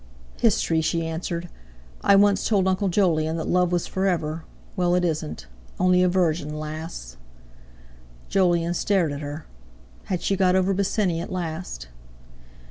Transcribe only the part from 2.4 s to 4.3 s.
told Uncle Jolyon that love was for